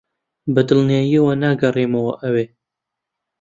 [0.53, 2.45] بەدڵنیاییەوە ناگەڕێمەوە ئەوێ.